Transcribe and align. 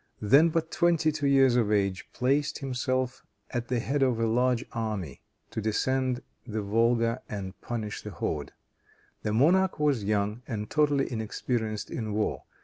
then 0.23 0.49
but 0.49 0.71
twenty 0.71 1.11
two 1.11 1.27
years 1.27 1.55
of 1.55 1.71
age, 1.71 2.07
placed 2.11 2.57
himself 2.57 3.23
at 3.51 3.67
the 3.67 3.77
head 3.79 4.01
of 4.01 4.19
a 4.19 4.25
large 4.25 4.65
army 4.71 5.21
to 5.51 5.61
descend 5.61 6.23
the 6.47 6.63
Volga 6.63 7.21
and 7.29 7.61
punish 7.61 8.01
the 8.01 8.09
horde. 8.09 8.51
The 9.21 9.31
monarch 9.31 9.79
was 9.79 10.03
young 10.03 10.41
and 10.47 10.71
totally 10.71 11.11
inexperienced 11.11 11.91
in 11.91 12.13
war. 12.15 12.45